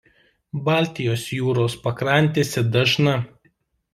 Baltijos 0.69 1.25
jūros 1.33 1.77
pakrantėse 1.83 2.63
dažna. 2.79 3.17